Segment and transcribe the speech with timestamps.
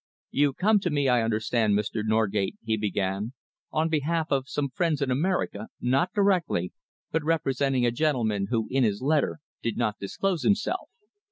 [0.31, 2.01] "You come to me, I understand, Mr.
[2.03, 3.33] Norgate," he began,
[3.71, 6.73] "on behalf of some friends in America, not directly,
[7.11, 10.89] but representing a gentleman who in his letter did not disclose himself.